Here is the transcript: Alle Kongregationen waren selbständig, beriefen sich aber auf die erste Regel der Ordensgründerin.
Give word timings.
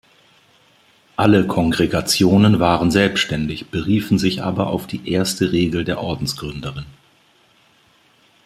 Alle 1.15 1.45
Kongregationen 1.45 2.59
waren 2.59 2.89
selbständig, 2.89 3.67
beriefen 3.69 4.17
sich 4.17 4.41
aber 4.41 4.65
auf 4.71 4.87
die 4.87 5.07
erste 5.07 5.51
Regel 5.51 5.85
der 5.85 6.01
Ordensgründerin. 6.01 6.87